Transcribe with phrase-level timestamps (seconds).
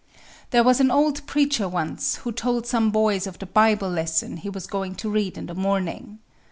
[0.49, 4.49] There was an old preacher once who told some boys of the Bible lesson he
[4.49, 6.17] was going to read in the morning.